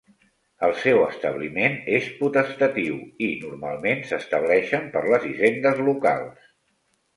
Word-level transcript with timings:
El 0.67 0.71
seu 0.77 1.03
establiment 1.07 1.75
és 1.97 2.07
potestatiu 2.21 2.97
i, 3.27 3.29
normalment, 3.45 4.03
s'estableixen 4.13 4.91
per 4.99 5.07
les 5.15 5.31
Hisendes 5.31 5.85
Locals. 5.93 6.53